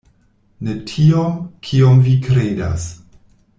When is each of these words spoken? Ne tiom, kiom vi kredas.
Ne 0.65 0.73
tiom, 0.91 1.37
kiom 1.69 2.01
vi 2.09 2.17
kredas. 2.29 2.89